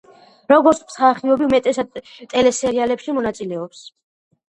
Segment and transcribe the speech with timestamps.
[0.51, 2.01] როგორც მსახიობი უმეტესად
[2.35, 3.89] ტელესერიალებში მონაწილეობს.